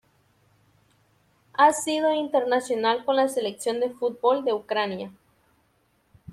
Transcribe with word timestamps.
Ha 1.53 1.73
sido 1.73 2.11
internacional 2.15 3.05
con 3.05 3.15
la 3.17 3.29
selección 3.29 3.79
de 3.79 3.91
fútbol 3.91 4.43
de 4.43 4.53
Ucrania. 4.53 5.11